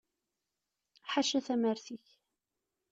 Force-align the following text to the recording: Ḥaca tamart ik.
Ḥaca 1.11 1.39
tamart 1.45 1.87
ik. 1.95 2.07